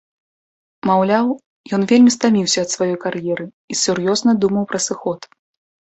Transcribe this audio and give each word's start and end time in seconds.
Маўляў, 0.89 1.27
ён 1.77 1.81
вельмі 1.93 2.11
стаміўся 2.17 2.59
ад 2.65 2.69
сваёй 2.77 2.97
кар'еры 3.07 3.45
і 3.75 3.81
сур'ёзна 3.83 4.31
думаў 4.47 4.63
пра 4.73 4.79
сыход. 4.87 5.19